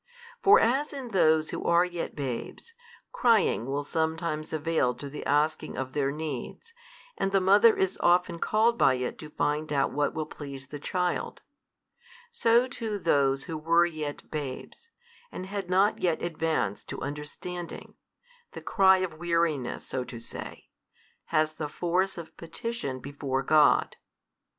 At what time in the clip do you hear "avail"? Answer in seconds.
4.51-4.95